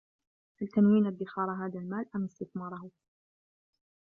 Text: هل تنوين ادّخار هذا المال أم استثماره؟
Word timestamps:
هل 0.61 0.67
تنوين 0.67 1.07
ادّخار 1.07 1.51
هذا 1.51 1.79
المال 1.79 2.05
أم 2.15 2.25
استثماره؟ 2.25 2.91